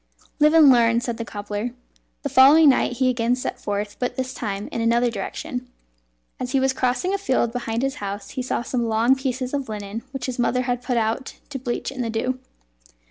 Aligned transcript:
"Live 0.39 0.55
and 0.55 0.71
learn," 0.71 0.99
said 0.99 1.17
the 1.17 1.23
cobbler. 1.25 1.75
The 2.23 2.29
following 2.29 2.69
night 2.69 2.93
he 2.93 3.07
again 3.07 3.35
set 3.35 3.59
forth, 3.61 3.97
but 3.99 4.15
this 4.15 4.33
time 4.33 4.67
in 4.71 4.81
another 4.81 5.11
direction. 5.11 5.69
As 6.39 6.53
he 6.53 6.59
was 6.59 6.73
crossing 6.73 7.13
a 7.13 7.19
field 7.19 7.51
behind 7.51 7.83
his 7.83 7.97
house 8.01 8.31
he 8.31 8.41
saw 8.41 8.63
some 8.63 8.85
long 8.89 9.13
pieces 9.15 9.53
of 9.53 9.69
linen 9.69 10.01
which 10.09 10.25
his 10.25 10.39
mother 10.39 10.63
had 10.63 10.81
put 10.81 10.97
out 10.97 11.35
to 11.51 11.59
bleach 11.59 11.91
in 11.91 12.01
the 12.01 12.09
dew. 12.09 12.39